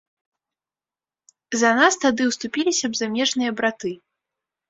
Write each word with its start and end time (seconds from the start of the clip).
За 1.61 1.71
нас 1.81 1.99
тады 2.05 2.21
ўступіліся 2.31 2.85
б 2.93 3.01
замежныя 3.01 3.51
браты. 3.59 3.91